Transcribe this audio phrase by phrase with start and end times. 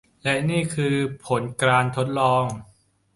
[0.23, 0.95] และนี่คือ
[1.25, 2.43] ผลการทดลอง